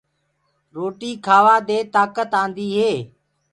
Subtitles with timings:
[0.75, 2.91] روٽيٚ کاوآ دي تآڪت آنٚديٚ هي